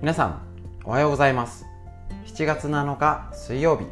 [0.00, 0.40] 皆さん
[0.84, 1.66] おはようございます。
[2.26, 3.84] 7月7日水曜日。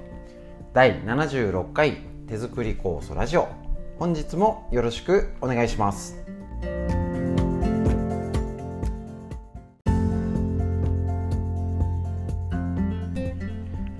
[0.72, 1.96] 第76回
[2.28, 3.48] 手作り酵素ラジオ。
[3.98, 6.14] 本日もよろしくお願いします。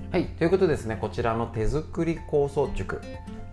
[0.09, 3.01] はいということですねこちらの手作り酵素塾。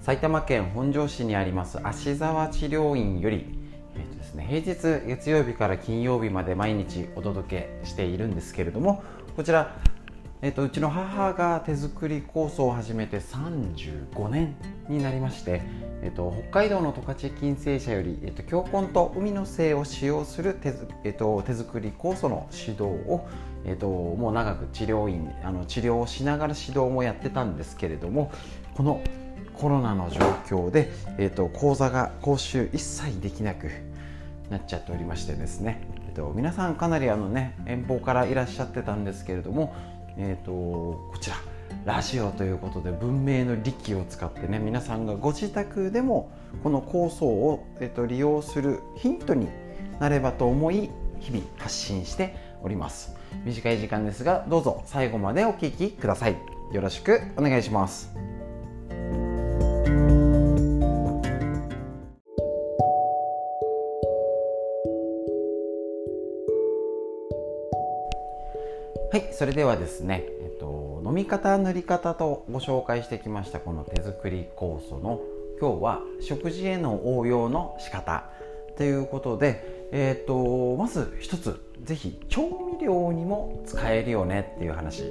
[0.00, 3.63] 埼玉県本庄市にあります芦沢治療院より
[3.96, 9.02] えーとですね、平日月曜日から金曜日まで毎日お届けしているんですけれども
[9.36, 9.76] こちら、
[10.42, 14.54] えーと、うちの母が手作り酵素を始めて35年
[14.88, 15.62] になりまして、
[16.02, 20.74] えーと、北海道の十勝金星社より、えーと、強根と海の精を使用する手,、
[21.04, 23.26] えー、と手作り酵素の指導を、
[23.64, 28.30] えー、ともう長く治療院あの治療をしながら指導もやってたんですけれども
[28.74, 29.02] この
[29.56, 33.70] コロナの状況で、えーと、講座が講習一切できなく
[34.50, 39.74] なっちゃっておりましてですね、えーと、皆さんかなりあの、ね、遠方からいらっしゃってたんですけれども、
[40.16, 41.36] えーと、こちら
[41.84, 46.30] ラジオということで文明の利器を使ってね皆さんがご自宅でも
[46.62, 49.48] この構想を、えー、と利用するヒントに
[50.00, 53.14] なればと思い日々発信しております。
[53.44, 56.36] 短い時間ですがどうぞ最後までお聴きください。
[56.72, 58.33] よろしくお願いします。
[69.14, 75.20] はいそれではですね、えっと、飲み方塗り方とご紹介してきましたこの手作り酵素の
[75.60, 78.24] 今日は食事への応用の仕方
[78.76, 82.42] ということで、えっと、まず一つぜひ調
[82.76, 85.04] 味料にも使えるよねっていう話、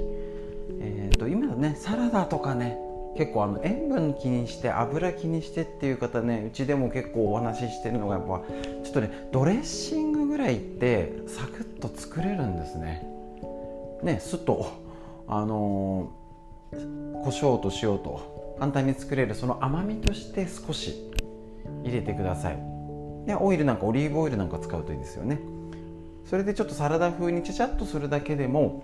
[0.81, 2.77] えっと、今ねサラダとかね
[3.17, 8.41] 結構あの塩分気にして油気にしてっていう方ねうちでも結構お話ししてるのがやっぱ
[8.83, 13.12] ちょっとねドレッシングぐらいってサクッと作れるんですね。
[14.03, 14.67] ね酢と
[15.27, 21.11] あのー、胡椒と塩と簡単に作れるその甘みとして少し
[21.83, 22.57] 入れてください。
[23.25, 25.39] でオイルなんかオリーブオイルなんか使うといいですよね。
[26.25, 28.83] それでちょっとサラダ風にちゃちゃっとするだけでも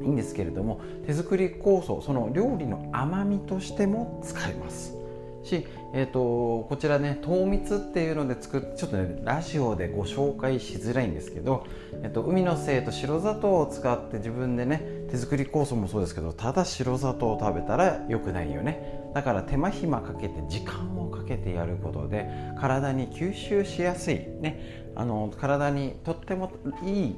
[0.00, 4.94] いいんですけれども手作り酵素その料理の甘みとしても使えます。
[5.42, 11.66] し、えーと、こちらね糖蜜っていうので作ってちょっとねラジオでご紹介しづらいんですけど、
[12.02, 18.98] えーと、海の精と白砂糖を使って自分でね手作り酵素もそうですけどただ白砂糖を食べたら良くないよね。
[19.14, 22.28] だから手間暇かけて時間をかけてやることで
[22.60, 26.52] 体に吸収しやすい、ね、あの体にとっても
[26.84, 27.16] いい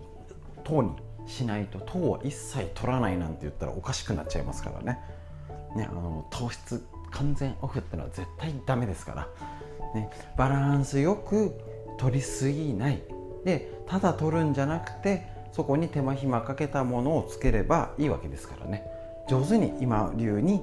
[0.62, 0.90] 糖に
[1.26, 4.98] しないと糖は一切取らないなんて言ったらおかしくなっちゃいますからね。
[5.76, 9.28] ねあの糖質完全オフってのは絶対ダメですから、
[9.94, 11.54] ね、バランスよく
[11.98, 13.02] 取りすぎない。
[13.44, 18.84] でただ取るんじゃなくてそこに手間暇かけたものをつければいいわけですからね。
[19.28, 20.62] 上手に今流に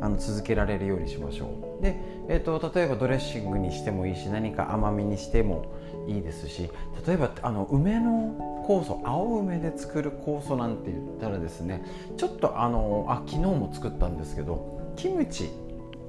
[0.00, 1.82] あの続けられるようにしましょう。
[1.82, 1.96] で、
[2.28, 5.66] えーと、例えばドレッシングにしてもいいし何か甘みにしても
[6.06, 6.70] いいですし
[7.06, 11.84] 例えばあの梅の酵素青梅で作る酵素なんて言ったらですね
[12.16, 15.50] ちょっとあのあ昨日も作ったんですけどキムチ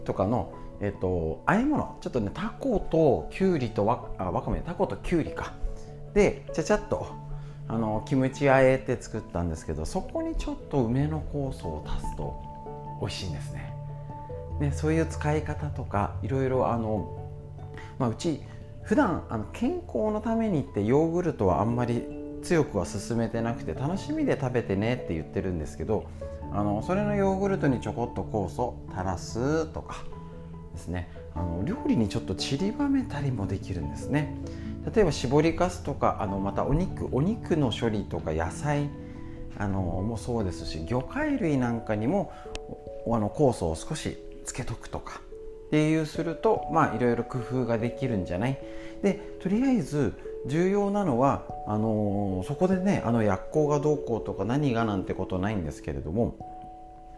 [0.07, 5.53] とかの、えっと、和え物ちょっとねタコときゅうりとわあわかめタコときゅうりか。
[6.13, 7.07] でちゃちゃっと
[7.67, 12.41] あのキムチあえて作ったんですけどそこにちょっと梅の酵素を足すと
[13.01, 13.73] 美味しいんですね。
[14.61, 17.29] ねそういう使い方とかいろいろあの、
[17.99, 18.41] まあ、うち
[18.83, 22.05] 普段あの健康のためにってヨーグルトはあんまり
[22.41, 26.05] 強くは勧めてなくて楽しみで食べてねって言ってるんですけど
[26.57, 30.03] あのそれのヨーグルトにちょこっと酵素垂らすとか
[30.73, 31.07] ですね。
[31.35, 34.33] あの料理にちょっと散りばめたりもできるんですね。
[34.91, 38.89] 例えば絞りかすとかあのまたお肉お肉の処理とか野菜
[39.59, 42.31] あのもそうですし魚介類なんかにも
[43.05, 45.21] あの酵素を少しつけとくとか
[45.67, 48.57] っていうするとまあいろいろ工夫ができるんじゃない？
[49.03, 49.13] で
[49.43, 56.35] とりあえず重要なのはあのー、そこでねあの薬効がどうこうとか何がなんてことないんですけれども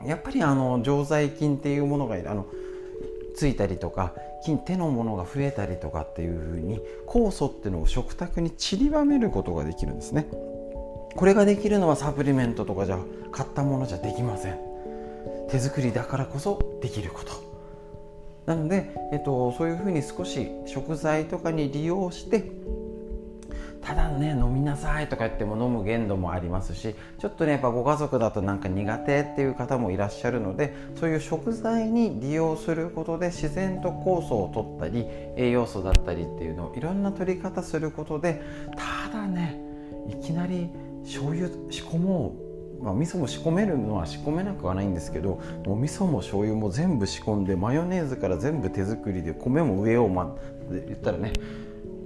[0.06, 2.46] やっぱりあの常在菌っていうものがあの
[3.36, 4.14] ついたりとか
[4.44, 10.28] 菌手のものが増えたりとかっていうふうに酵素っていうのを食卓に散りばめることができるんですね。
[11.16, 13.00] これができるのはサプリメントとかじゃ
[13.32, 14.58] 買ったものじゃできません。
[15.50, 17.32] 手作りだからこそできること。
[18.46, 22.44] なので、えっと、そういうふうに少し食材とかに利用して
[23.82, 35.06] ただね飲みなさいとか言っても飲む限度もありますしちょっとねやっぱご家族だとなんか苦手っていう方もいらっしゃるのでそういう食材に利用することで自然と酵素を取ったり
[35.38, 38.42] 栄養素だったりっていうのをいろんな取り方することで
[39.12, 39.60] ただね
[40.10, 40.70] いきなり
[41.04, 42.36] 醤油仕込も
[42.80, 50.36] う、まあ、味噌も仕込めるのは仕込めなくはないんですけどもう味噌も醤油も全部仕込んでマヨネーズから全部手作りで米も上をま
[50.70, 51.34] 言ったらね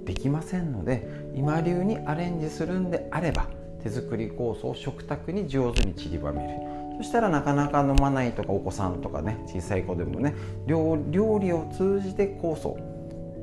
[0.04, 3.46] できませんので今流にアレンジするんであれば
[3.82, 10.34] 手作り酵素を食卓に上手に散りばめるそしたらなかなか飲まないとかお子さんとかね小さい子でもね
[10.66, 12.78] 料理を通じて酵素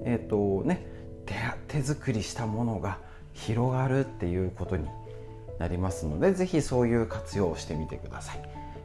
[0.05, 0.87] えっ、ー、とね
[1.67, 2.97] 手作りしたものが
[3.33, 4.87] 広がるっていうことに
[5.59, 8.41] なりますので是非そういう活用をしてみてください。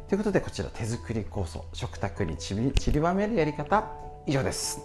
[0.09, 3.91] ということでこちら手作り酵素食卓に散りばめるやり方
[4.27, 4.81] 以上です。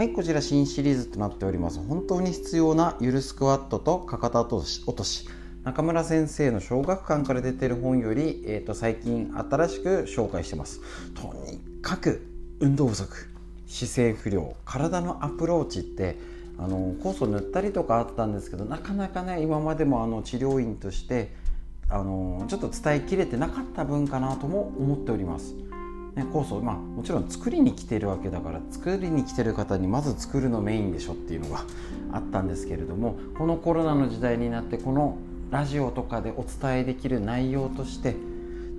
[0.00, 1.78] はい、こちら新シリーズとなっております。
[1.78, 5.28] 本当に必要なゆるスクワットとかかと落とし。
[5.62, 10.80] 中村先生の小学館から出てる本より、えー、と最近新しく紹介してます。
[11.14, 12.26] とにかく
[12.60, 13.14] 運動不足、
[13.66, 16.16] 姿勢不良、体のアプローチって
[16.56, 21.30] あの酵素塗ったりとかあったんですけどなかなかね今までもあの治療院として
[21.90, 25.69] あのちょっと伝えきれてなかった分かなとも思っております。
[26.14, 31.64] ね、酵素、まあ、もちろん作りに来てるわけだから作りに来てる方にまず作るのメインでしょっていうのが
[32.12, 35.18] あったんですけれどもこのコロナの時代になってこの
[35.50, 38.14] ラジオとかでお伝えできる内容として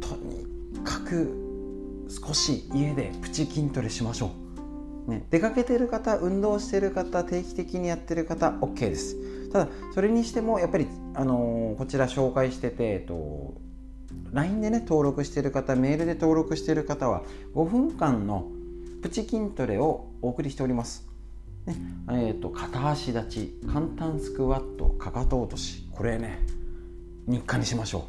[0.01, 0.45] とに
[0.83, 4.31] かく少し家でプチ筋トレしましょ
[5.07, 9.17] う、ね、出かけてる方運動してる方定期的にやってる方 OK です。
[9.51, 13.53] ただそれにしてもやっぱり、あのー、こちら紹介してて、えっと
[14.33, 17.23] LINE でね登録してる方メールで登録してる方は
[17.53, 18.47] 5分間の
[19.01, 21.07] プチ筋トレをお送りしております、
[21.65, 21.75] ね
[22.09, 26.39] えーと、片足立ち簡単スクワットかかと落としこれね
[27.27, 28.07] 日課にしましょ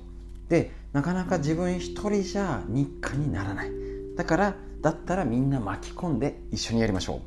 [0.49, 0.51] う。
[0.51, 3.71] でなかなか自分一人じゃ日課にならない。
[4.17, 7.21] だからだったらみんな巻き込んで一緒にやりましょう。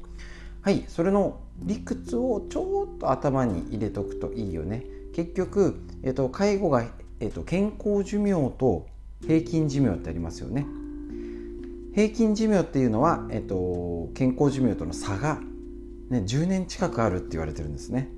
[0.61, 4.83] はいそれの理屈をちょっと頭に入れとくといいよね。
[5.13, 6.85] 結局、えーと介護が
[7.19, 8.87] えっと、健康寿命と
[9.25, 10.65] 平均寿命ってありますよね。
[11.93, 15.39] 平均寿命っていうのは、えっと、健康寿命との差が、
[16.09, 18.09] ね、10年近くあるって言われてるんですね。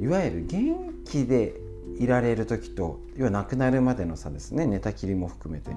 [0.00, 1.54] いわゆる元気で
[1.98, 5.70] いられる時と要は亡くなるまでの差ですね寝たきりも含めて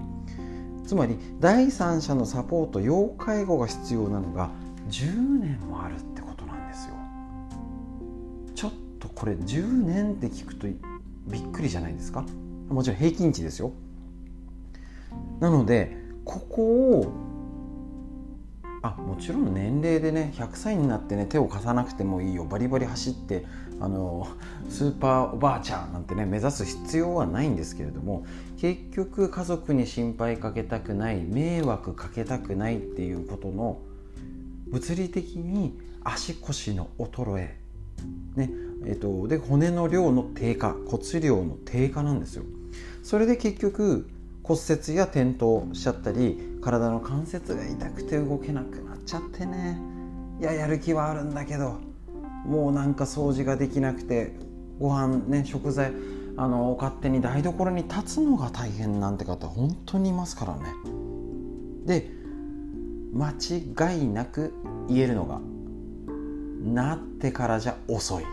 [0.85, 4.49] つまり第三者のサポート要介護が必要なのが
[4.89, 6.95] 10年もあるってことなんですよ
[8.55, 10.67] ちょっとこれ10年って聞くと
[11.27, 12.25] びっくりじゃないですか？
[12.69, 13.71] もちろん平均値ですよ
[15.39, 16.63] なのでここ
[16.99, 17.11] を
[18.81, 23.45] あもちろん年齢でね100歳になってね手を貸さなくてもいいよバリバリ走って
[23.81, 24.27] あの
[24.69, 28.25] スーパーおばあちゃんなんてね目指す必要はないんですけれども
[28.59, 33.79] 結局家族に心配かけたくない迷惑かけたくないっていうことの
[34.67, 37.57] 物理的に足腰の衰え、
[38.35, 38.49] ね
[38.85, 42.43] えっと、で骨の量の低下骨量の低下なんですよ。
[43.03, 44.07] それで結局
[44.43, 49.79] 骨折や転倒しちゃったり体の関節が痛くて動けなくなっちゃってね。
[50.39, 51.79] いややる気はあるんだけど
[52.45, 54.33] もうなんか掃除ができなくて
[54.79, 55.91] ご飯ね食材
[56.37, 60.63] あの勝手に台所に立つのが大変なんて方本当にいますからね。
[61.85, 62.09] で
[63.13, 64.53] 間違いなく
[64.87, 65.41] 言えるのが
[66.63, 68.23] なってからじゃ遅い。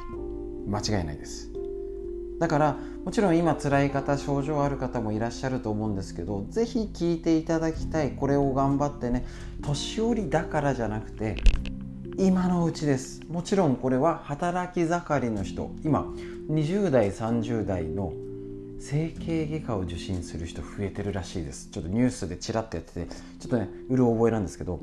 [0.68, 1.50] 間違いないです。
[2.38, 2.76] だから
[3.06, 9.24] もちろん今辛い方症状ある方もいらっしゃると思うんですけど是非聞いていただきたいこれを頑張ってね
[9.62, 11.36] 年寄りだからじゃなくて
[12.18, 13.20] 今のうちです。
[13.28, 16.00] もちろんこれは働き盛りの人今
[16.50, 18.12] 20代30代の
[18.80, 21.70] 整形外科を受診する人増えてるらしいです。
[21.70, 23.06] ちょっとニュースでちらっとやってて
[23.38, 24.80] ちょっとねうる覚えなんですけど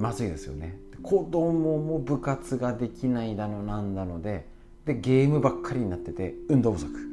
[0.00, 0.80] まずいですよね。
[1.00, 4.48] 子供も部活ができないだのなんだので
[4.84, 7.09] でゲームばっかりになってて運動不足。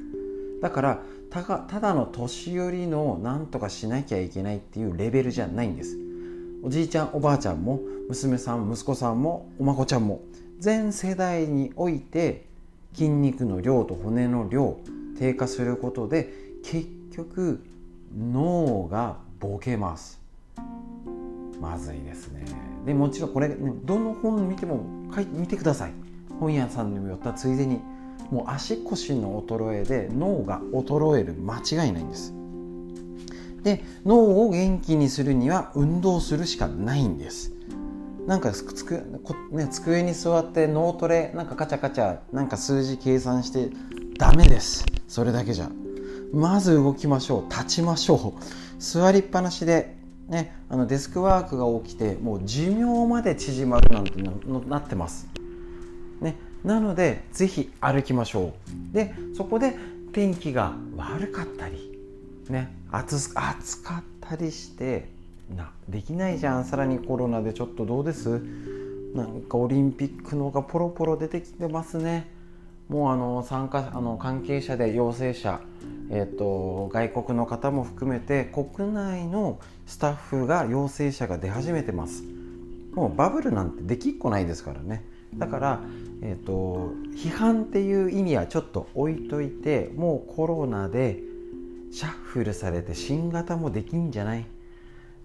[0.61, 0.99] だから
[1.29, 5.97] たただの年寄りの何とかしなきゃいけないっていうレベルじゃないんです。
[6.63, 10.21] おじいちゃんおばあちゃんも娘さん息子さんもお孫ちゃんも
[10.59, 12.45] 全世代において
[12.93, 14.77] 筋肉の量と骨の量
[15.19, 16.33] 低下することで
[16.63, 17.63] 結局
[18.17, 20.19] 脳がボケます。
[21.61, 22.45] まずいですね。
[22.85, 24.83] でもちろんこれ、ね、どの本見ても
[25.33, 25.91] 見てください。
[26.39, 27.81] 本屋さんにも寄ったついでに。
[28.31, 32.33] もう足腰の衰えで脳が衰える間違いないんです。
[33.63, 37.53] で脳を元気にするには運動するしかないんです。
[38.25, 39.03] なんかつく、
[39.51, 43.69] ね、机に座って脳トレなんかカチャカチャなんか数字計算して
[44.17, 44.85] ダメです。
[45.07, 45.69] それだけじゃ。
[46.33, 47.49] まず動きましょう。
[47.49, 48.81] 立ちましょう。
[48.81, 49.95] 座りっぱなしで
[50.27, 54.21] ね、あのデスクワークが起きてもう寿命まで縮まるなんて
[54.67, 55.25] なってます、
[56.63, 58.53] なのでぜひ歩きましょ
[58.91, 58.93] う。
[58.93, 59.75] でそこで
[60.13, 61.99] 天気が悪かったり、
[62.49, 65.09] ね、暑暑かったりして
[65.55, 66.65] なできないじゃん。
[66.65, 68.41] さらにコロナでちょっとどうです？
[69.13, 72.29] なんかオリンピックのがポロポロ出てきてますね。
[72.89, 75.61] もうあの参加あの関係者で陽性者
[76.09, 82.23] えーと、外国の方も含めて国内のスタッフが陽性者が出始めてます。
[82.93, 85.03] もうバブルなんてできっこないですからね。
[85.35, 85.81] だから、
[86.21, 91.19] えーと、批判っていう意味はちょっと置いといてもうコロナで
[91.91, 94.45] シャッフルされて新型もできんじゃない？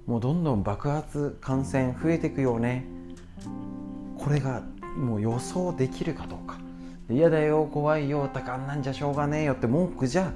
[0.07, 2.85] もうどんどん爆発感染増えていくよね？
[4.19, 4.63] これが
[4.97, 6.59] もう予想できるかどうか。
[7.11, 10.33] 嫌だよ怖いよ多感なんじゃしょうがねえよって文句じゃ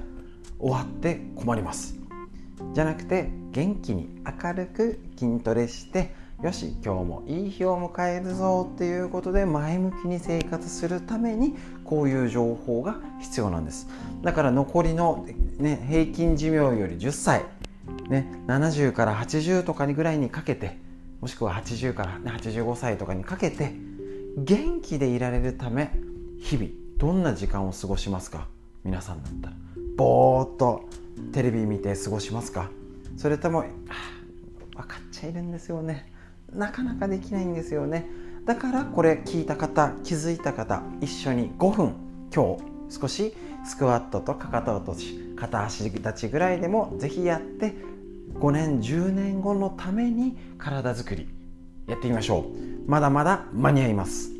[0.59, 1.97] 終わって困ります。
[2.73, 13.87] じゃなくて元気に明るく筋トレしてよし今日もいい日を迎えるぞっていうことで前向きに生活するためにこういう情報が必要なんです。
[14.21, 15.25] だから残りの、
[15.57, 17.43] ね、平均寿命より10歳、
[18.07, 20.77] ね、70から80とかにぐらいにかけて
[21.21, 23.73] もしくは80から、85歳とかにかけて
[24.37, 25.91] 元気でいられるため
[26.39, 28.47] 日々どんな時間を過ごしますか？
[28.83, 29.55] 皆さんだったら。
[29.97, 30.87] ぼーっと
[31.33, 32.69] テレビ見て過ごしますか？
[33.17, 33.65] それとも、
[34.75, 36.13] 分かっちゃいるんですよね。
[36.53, 38.07] なかなかできないんですよね。
[38.45, 41.93] だからこれ聞いた方気づいた方一緒に5分
[42.33, 42.55] 今
[42.89, 43.33] 日少し
[43.65, 47.75] スクワットとかかと落とし片足立ちぐらいでも是非やって
[48.35, 51.27] 5年10年後のために体づくり
[51.87, 52.89] やってみましょう。
[52.89, 54.36] まだまだ間に合います。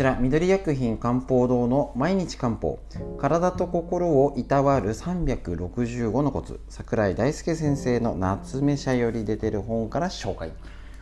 [0.00, 2.78] ちら緑薬品漢方堂の毎日漢方。
[3.18, 10.52] 体と心をいたわる365のコツ桜井大輔先生の夏目社より出てる本から紹介。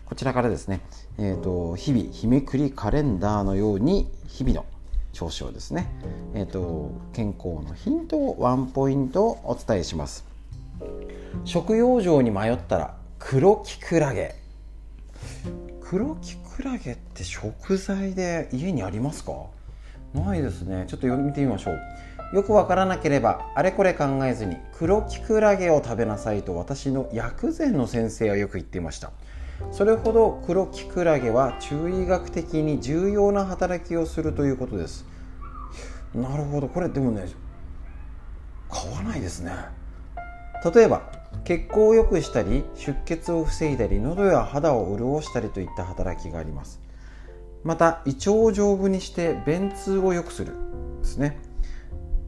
[0.05, 0.81] こちらからですね、
[1.17, 4.67] えーと、日々日めくりカレンダーのように日々の
[5.13, 5.87] 調子をですね、
[6.35, 10.27] えーと、健康のヒントをワンポイントお伝えします。
[11.45, 14.35] 食用場に迷ったら黒きくらげ
[15.91, 19.33] 黒きクラゲって食材で家にありますか？
[20.13, 20.85] ないですね。
[20.87, 22.37] ちょっと読みてみましょう。
[22.37, 29.13] よくわからなければあれこれ考えずに黒きくらげを食べなさいと私の薬膳の先生はよく言っていました。
[29.73, 35.07] それほど黒きくらげは中医学的に重要な働きをするということです。
[36.15, 36.69] なるほど。
[36.69, 37.29] これでもね
[38.69, 39.53] 買わないですね。
[40.75, 41.11] 例えば
[41.45, 46.81] 血行を良くしたり出血を防いだり喉や肌を潤したりといった働きがあります。
[47.65, 50.55] また胃腸を丈夫にして便通を良くする
[51.01, 51.39] ですね。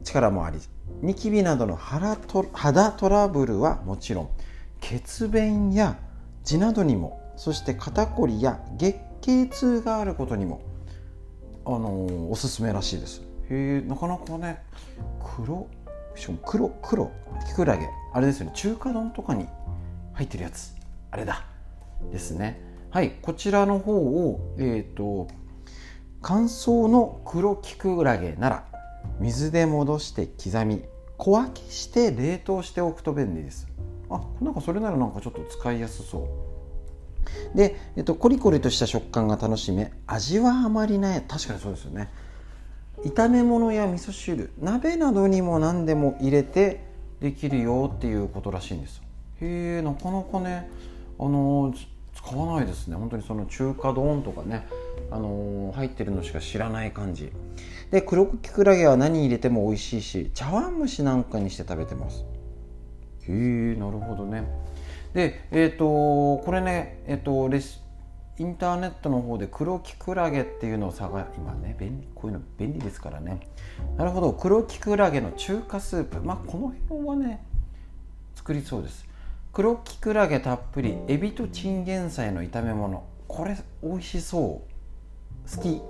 [0.03, 0.59] 力もあり
[1.01, 4.29] ニキビなどの肌トラブルはもちろん
[4.79, 5.97] 血便や
[6.43, 10.61] 痔などにもそして肩こりや月経痛があることにも
[11.65, 13.21] あのー、おすすめらしいです。
[13.49, 14.61] へえなかなかね
[15.37, 15.67] 黒
[16.15, 17.11] しかも黒黒
[17.47, 17.87] キクラゲ。
[18.13, 18.51] あれですよね。
[18.55, 19.47] 中華丼とかに
[20.13, 20.75] 入ってるやつ。
[21.11, 21.45] あれだ。
[22.11, 22.61] ですね。
[22.89, 23.11] はい。
[23.21, 25.27] こちらの方をえっ、ー、と
[26.21, 28.65] 乾燥の黒キクラゲなら
[29.19, 30.83] 水で戻して刻み
[31.17, 33.67] 小分けして冷凍しておくと便利です。
[34.09, 36.27] あなんかそれならなんかちょっと使いやすそ
[37.53, 37.57] う。
[37.57, 41.21] で、えっと、コリコリとした食感が楽しめ味はあまりない。
[41.21, 42.09] 確かにそうですよね。
[43.03, 46.83] 炒め物や味噌汁鍋などにも何でも入れて
[47.19, 49.01] できるよっていうことらしいんです
[49.41, 50.69] へえなかなかね
[51.19, 51.73] あの
[52.13, 52.95] 使わないですね。
[52.95, 54.67] 本当にその中華丼とかね
[55.09, 57.31] あの入ってるのしか知らない感じ。
[57.89, 62.23] で黒くきくらげは何入れても美味しいし茶碗蒸しなんかにして食べてます。
[63.27, 64.43] へえなるほどね。
[65.13, 67.80] でえっ、ー、とこれねえっ、ー、とレシ
[68.41, 73.39] インターネットの方で黒きくらげっていうのを探今ね便利こういうの便利ですからね。
[73.97, 74.33] なるほど。
[74.33, 76.19] 黒きくらげの中華スープ。
[76.21, 77.45] まあこの辺はね
[78.33, 79.05] 作りそうです。
[79.53, 83.03] 黒きくらげたっぷりエビとチンゲン菜の炒め物。
[83.27, 85.55] これ美味しそう。
[85.55, 85.69] 好き。
[85.69, 85.81] 美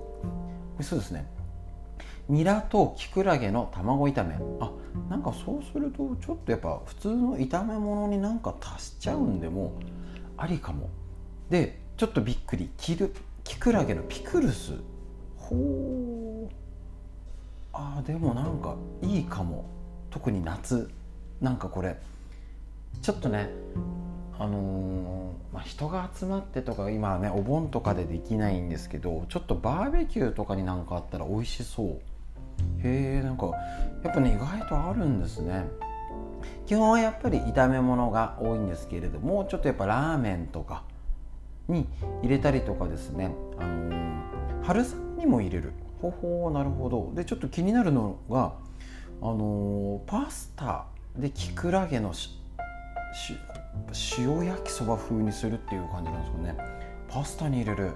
[0.80, 1.26] 味しそうですね。
[2.28, 4.36] ニラときくらげの卵炒め。
[4.60, 4.70] あ
[5.10, 9.72] なんかそうするとちょっとやっぱ普通の炒め物になんか足しちゃうんでも
[10.36, 10.90] ありかも。
[11.50, 12.72] でちょっとびっくり。
[12.78, 14.74] キルキクラゲのピクルス。
[15.38, 16.52] ほう。
[17.74, 19.66] あでもなんかいいかも。
[20.10, 20.90] 特に夏。
[21.42, 21.96] なんかこれ。
[23.04, 23.52] ちょっとね
[24.40, 31.88] あのー、まあ、人が集まってとか今はねお盆とかでできないんですけどちょっとバーベキューとかになんかあったら美味しそう。
[32.84, 33.46] へえんか
[34.04, 35.68] やっぱね意外とあるんですね。
[36.66, 40.90] 基本はやっぱり炒め物が多いんですけれどもちょっとやっぱラーメンとか
[41.72, 41.88] に
[42.22, 45.74] 入れたりとかですね、あのー、春雨にも入れる。
[46.02, 47.12] ほほなるほど。
[47.16, 48.54] でちょっと気になるのが、
[49.22, 50.86] あのー、パスタ
[51.16, 52.14] できくらげの
[54.18, 56.58] 塩焼きそば風にするっていう感じなんですよね。
[57.08, 57.92] パスタに入れる。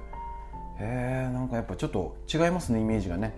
[0.77, 3.33] へえんかやっぱちょっと違いますねイメージがね。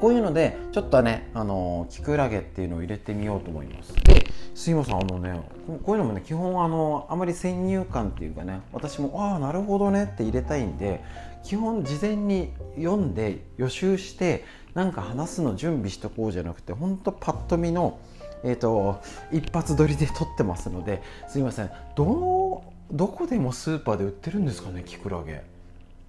[0.00, 3.94] こういうのでちょっとねあのきくらげっていうのを入れてみようと思います。
[4.04, 4.25] で
[4.56, 5.38] すいませんあのね
[5.84, 11.04] こういうのもね基本あのあまり先入観っていうかね私もああなるほどねって入れたいんで
[11.44, 18.00] 基本事前に読んで予習してなんか話すの準備しとこうじゃなくてほんとパッと見の
[18.44, 19.00] えーと、
[19.32, 25.42] 一発撮りで撮ってますのですいませんどどこでもスーパーで売ってるんですかねキクラゲ。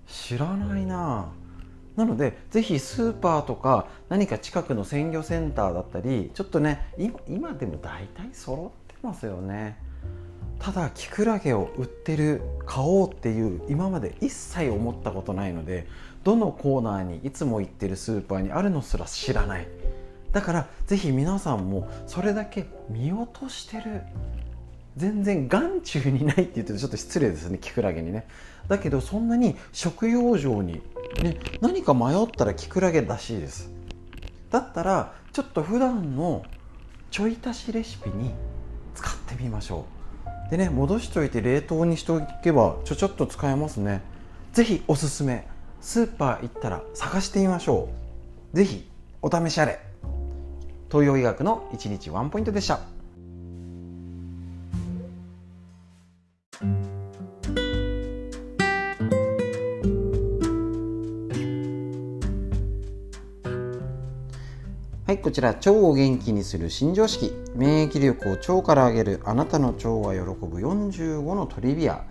[0.08, 1.30] 知らないな
[1.98, 6.94] なのでぜひスーパーとか何か近くの鮮魚センターだったりちょっとね
[7.27, 9.77] 今でも大体揃ってますよね。
[10.60, 15.88] ただキクラゲを売ってる買おうっていう今まで一切思ったことないので
[16.24, 19.68] どのコーナーにいつも行ってるスーパーにあるのすら知らない。
[20.32, 24.01] だからぜひ皆さんもそれだけ見落としてる。
[24.98, 28.27] 全然眼中にないって言ってちょっと失礼ですねキクラゲにね。
[28.68, 30.82] だけどそんなに食用上に、
[31.24, 33.72] ね、何か迷ったらキクラゲらしいです。
[34.50, 36.44] だったらちょっと普段の
[37.12, 38.32] ちょい足しレシピに
[38.96, 39.86] 使ってみましょ
[40.48, 40.52] う。
[40.52, 44.02] でね戻しといて冷凍にしておけばちょちょっと使えますね。
[44.54, 45.48] 是非おすすめ。
[45.82, 47.90] スーパー行ったら探してみましょ
[48.54, 48.58] う。
[48.58, 48.90] 是非
[49.22, 49.80] お試しあれ。
[50.90, 52.80] 東洋医学の1日ワンポイントでした。
[65.28, 67.34] こちら腸を元気にする新常識。
[67.54, 70.60] 免疫力を腸から上げるあなたの腸は喜ぶ。
[70.60, 72.06] 45のトリビア。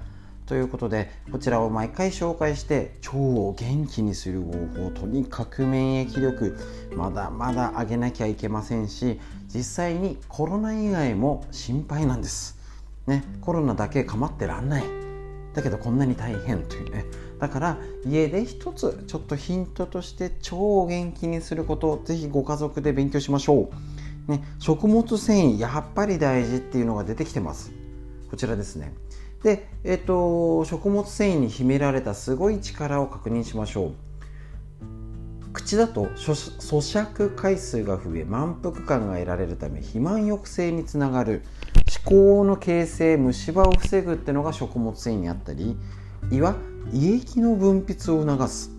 [0.44, 4.52] ということでこちらを毎回紹介して腸を元気にする方
[4.84, 6.58] 法とにかく免疫力
[6.94, 12.58] まだまだ上げなきゃいけませんし実際にコロナ以外も心配なんです、
[13.06, 14.84] ね、コロナだけ構ってらんない。
[15.54, 17.06] だけどこんなに大変というね。
[17.38, 23.70] だから家で一つちょっとヒントとして腸を元気にすることをぜひご家族で勉強しましょ
[24.28, 27.72] う、ね、食物繊維やっぱり大事っていうのが出てきてます。
[28.30, 28.92] こちらですね。
[29.42, 33.92] で、えっと、食物繊維に秘められたすごい力を確認しましょう。
[35.52, 41.42] 口だと咀嚼回数が増え満腹感が得られるため肥満抑制につながる。
[42.04, 45.76] 思考の形成虫歯を防ぐっていうのが食物繊維にあったり
[46.30, 46.56] 胃は
[46.92, 48.70] 胃液の分泌を促す。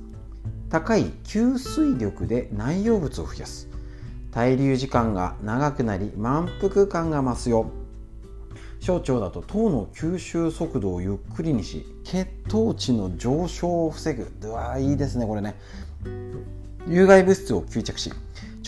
[0.70, 3.68] 高い吸水力で内容物を増やす。
[4.32, 7.70] 滞留時間が長くなり満腹感が増すよ。
[8.80, 14.32] 小腸だと糖の吸収速度をゆっくりにし血糖値の上昇を防ぐ。
[14.42, 15.56] うわいいですねこれね。
[16.88, 18.10] 有害物質を吸着し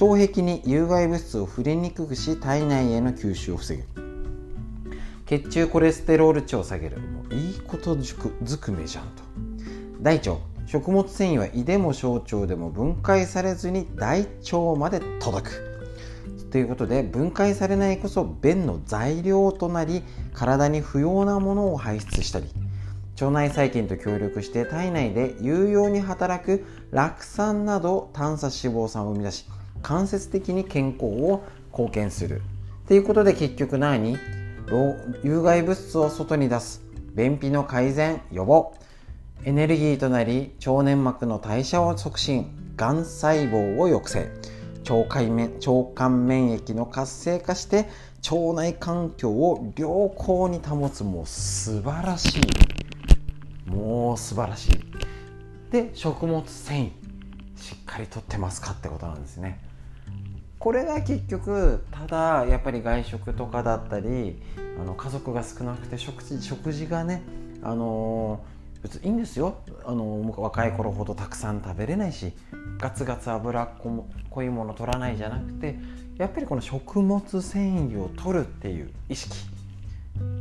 [0.01, 3.83] 腸壁に有害物質を触れにくくし体内への吸収を防ぐ。
[5.25, 6.97] 血中コレステロール値を下げる。
[6.97, 8.15] もういいことず
[8.57, 9.28] くめじゃんと。
[10.01, 10.37] 大腸。
[10.65, 15.65] 食物繊維は胃でも小腸でも分解されずに大腸まで届く。
[16.51, 22.47] ということで分解されないこそ便の材料となり体に不要なものを排出したり
[23.21, 29.45] 腸内細菌と協力して体内で有用に働く酪酸など短鎖脂肪酸を生み出し
[29.83, 32.41] 間接的に健康を貢献する。
[32.87, 34.17] ということで結局何？
[35.23, 36.81] 有害物質を外に出す。
[37.15, 38.21] 便秘の改善。
[38.31, 38.73] 予防。
[39.45, 44.31] エネルギーとなり腸粘膜の代謝を促進がん細胞を抑制。
[44.89, 47.89] 腸管免腸管免疫の活性化して
[48.29, 53.69] 腸内環境を良好に保つもう素晴らしい。
[53.69, 55.71] もう素晴らしい。
[55.71, 56.91] で食物繊維。
[57.55, 59.61] しっかりとってますかってことなんですね。
[60.57, 64.41] これが結局ただやっぱり外食とかだったり
[64.81, 67.21] あの家族が少なくて食事食事がね
[67.63, 69.57] あのー別にいいんですよ。
[69.85, 72.33] あの若い頃ほどたくさん食べれないし
[72.77, 75.77] ガツガツ脂っこも濃いもの取らないじゃなくて
[76.17, 79.35] やっぱりこの食物繊維を取るっていう意識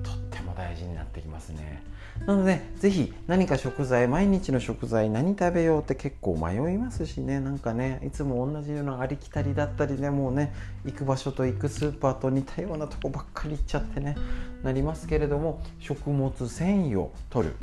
[0.02, 1.82] とっても大事になってきますね。
[2.26, 7.38] なので是非何か食材毎日の食材何食べようって結構迷いますしね。
[7.40, 10.52] なんかねいつも同じようなありきたりだったりねもうね
[10.84, 14.16] 行く場所と行くスーパーと似たようなとこばっかり行っちゃってね
[14.64, 17.56] なりますけれども食物繊維を取る。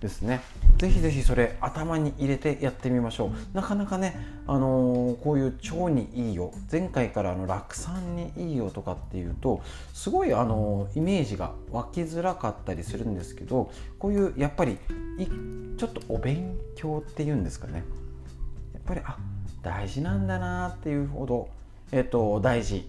[0.00, 0.40] ですね。
[0.78, 3.30] ぜひぜひそれ頭に入れてやってみましょう。
[3.54, 6.52] なかなかね、あのー、こういう腸にいいよ。
[6.72, 9.60] 前回からあの酪酸にいいよとかっていうと
[9.92, 14.78] すごい、あのー、イメージが湧きづらかったりするんですけどこういうやっぱり
[15.76, 17.84] ちょっとお勉強っていうんですかね。
[18.72, 19.18] やっぱりあ
[19.62, 21.50] 大事なんだなっていうほど、
[21.92, 22.88] えっと、大事。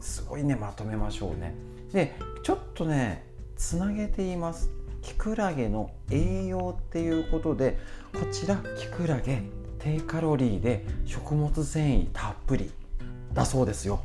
[0.00, 1.54] すごいねまとめましょうね。
[1.92, 3.24] でちょっとね
[3.54, 4.81] つなげています。
[5.02, 7.78] キクラゲの栄養っていうことで
[8.14, 9.42] こちらキクラゲ
[9.78, 12.70] 低カロリーで食物繊維たっぷり
[13.34, 14.00] だそうですよ。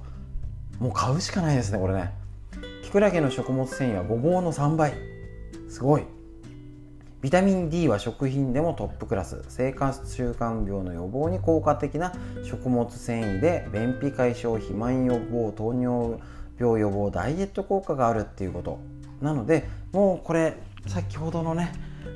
[0.79, 2.13] もう買うしかないですねこれね。
[2.83, 4.93] キクラゲの食物繊維はごぼうの3倍。
[5.69, 6.03] すごい。
[7.21, 9.43] ビタミン D は食品でもトップクラス。
[9.49, 16.19] 生活習慣病の予防に効果的な食物繊維で便秘解消肥満予防糖尿
[16.59, 18.79] 病予防ダイエット効果があるっていうこと。
[19.21, 20.55] なのでもうこれ
[20.87, 21.73] 先ほどのね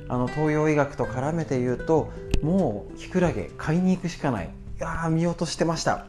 [0.08, 2.10] あの東洋医学と絡めて言うと
[2.42, 4.46] もうキクラゲ買いに行くしかない。
[4.46, 6.06] いや見落としてました。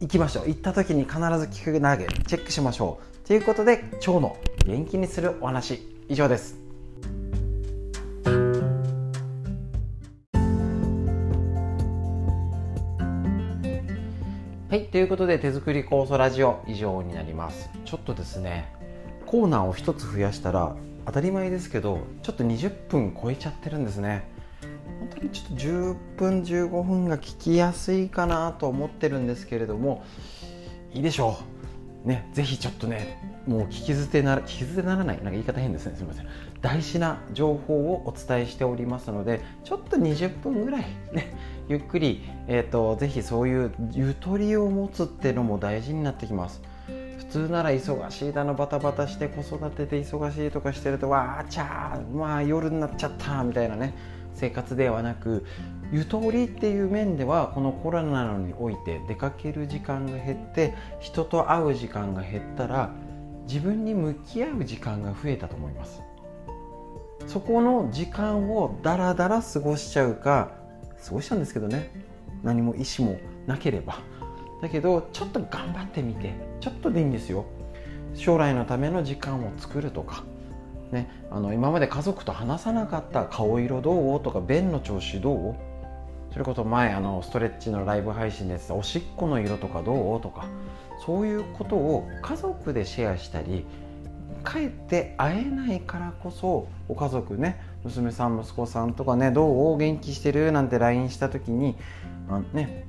[0.00, 0.48] 行きましょう。
[0.48, 3.26] 行った時に必ずキクラゲチェックしましょう。
[3.26, 4.36] ということで腸の
[4.66, 5.98] 元気にするお話。
[6.08, 6.56] 以上です。
[14.70, 17.68] はいということで手作り酵素ラジオ以上になります。
[17.84, 18.72] ちょっとですね
[19.26, 20.76] コーナーを1つ増やしたら
[21.08, 24.28] 当たり前ですけどちょっと20分超えちゃってるんですね。
[25.00, 30.04] 本当にちょっと10分15分が聞きやすいかなと思ってるんですけれども
[30.92, 31.38] いいでしょ
[32.04, 32.08] う。
[32.08, 35.16] ねぜひちょっとねもう聞き捨てなら聞き捨てならない。
[35.16, 35.96] なんか言い方変ですね。
[35.96, 36.26] すみません。
[36.60, 40.82] 大事な情報をお伝えしておりますのでちょっと20分ぐらい
[41.14, 41.34] ね
[41.68, 46.60] ゆっくり、えーと、とぜひそういうゆとりを持つっていうのも大事になってきます。
[47.28, 53.94] 通なら忙しいだのバタバタして子育てで忙しいとかしてるとわあちゃーまあ夜になっちゃったみたいなね
[54.34, 55.44] 生活ではなく
[55.92, 62.90] ゆとりっていう面ではこのコロナにおいて出かける時間が減って人と会う時間が減ったら
[63.46, 66.02] 自分に向き合う時間が増えたと思います。
[67.26, 70.50] そこの時間をダラダラ過ごしちゃうか
[71.04, 71.90] 過ごしちゃうんですけどね。
[72.42, 73.98] 何も意思もなければ。
[74.60, 77.44] だけどちょっと頑張ってみてちょっとでいいんですよ。
[78.14, 80.24] 将来のための時間を作るとか、
[80.90, 85.54] ね、あの今まで家族と話さなかった顔色どうとか便の調子どう？
[86.32, 90.20] それこそ前あのストレッチのライブ配信でおしっこの色とかどう？
[90.20, 90.46] とか
[91.04, 93.64] そういうことを家族でシェアしたり
[94.44, 99.78] 帰って会えないからこそご家族ね娘さん息子さんとかねどう？
[99.78, 100.50] 元気してる？
[100.50, 101.76] なんて LINE した時に
[102.28, 102.84] あね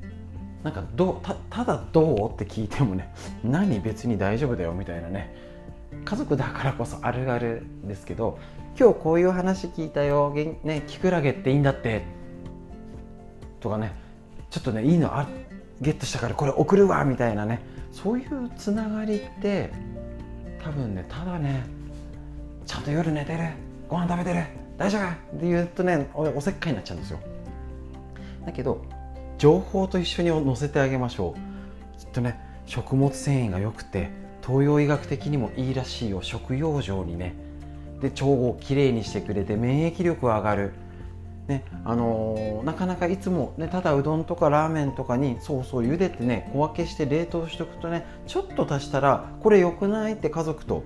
[0.64, 5.34] なんかどたただどうって聞いてもね 何別に大丈夫だよみたいなね。
[6.06, 8.38] 家族だからこそあるあるですけど
[8.80, 12.04] 今日こういう話聞いたよ、ね、キクラゲっていいんだって。
[13.60, 13.94] とかね
[14.50, 15.28] ちょっとねいいのあ
[15.82, 17.62] ゲットしたからこれ送るわみたいなね。
[17.92, 19.72] そういうつながりって
[20.64, 21.64] 多分ねただね
[22.66, 23.40] ちゃんと夜寝てる。
[23.88, 24.46] ご飯食べてる。
[24.78, 25.02] 大丈夫。
[25.02, 27.20] って言うとねおせっかいになっちゃうんですよ。
[28.46, 28.82] だけど
[29.40, 32.00] 情報と一緒に載せてあげましょう。
[32.00, 34.12] きっとね食物繊維が良くて
[34.46, 36.22] 東洋医学的にもいいらしいよ。
[36.22, 37.34] 食用状にね。
[38.02, 40.72] で腸をきれいにしてくれて免疫力が上がる。
[41.48, 50.84] ねあのー、なかなかいつも、ね、ただうどんとかラーメンとかにそうそう茹でてね小分けして冷凍しておくとねちょっと足したらこれ良くないって家族と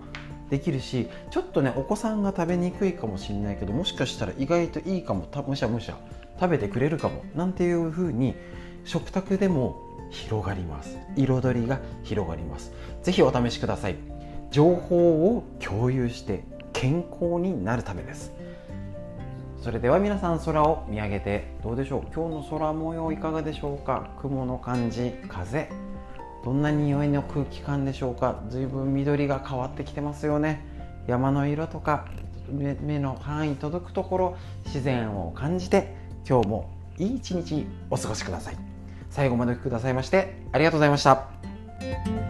[0.50, 5.28] できるしちょっとねお子さんが食べにくいかもしれないけどもしかしたら意外といいかも。
[5.48, 5.98] むしゃむしゃ。
[6.39, 8.36] 食べてくれるかもなんていうふうに
[8.84, 10.98] 食卓でも広がります。
[11.15, 12.72] 彩りが広がります。
[13.02, 13.96] ぜひお試しください。
[14.52, 16.43] 情報を共有して
[16.74, 18.32] 健康になるためです。
[19.62, 22.02] それでは皆さん空を見上げてどうでしょう？
[22.13, 24.10] 今日の空模様いかがでしょうか？
[24.22, 25.69] 雲の感じ風。
[26.43, 28.43] どんな匂いの空気感でしょうか？
[28.50, 30.65] 随分緑が変わってきてますよね。
[31.08, 32.06] 山の色とか
[32.50, 35.96] 目の範囲届くところ自然を感じて
[36.28, 38.58] 今日もいい一日お過ごしください。
[39.10, 42.23] 最後までお聴きくださいましてありがとうございました。